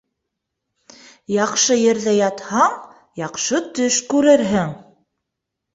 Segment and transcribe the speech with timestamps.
[1.33, 2.75] Яҡшы ерҙә ятһаң,
[3.25, 4.79] яҡшы төш күрерһең.